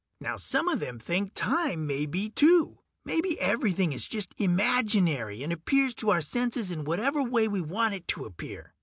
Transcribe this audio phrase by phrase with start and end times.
[0.19, 2.79] Now some of them think time may be, too.
[3.05, 7.93] Maybe everything is just imaginary, and appears to our senses in whatever way we want
[7.93, 8.73] it to appear.